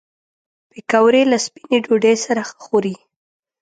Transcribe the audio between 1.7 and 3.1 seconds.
ډوډۍ سره ښه خوري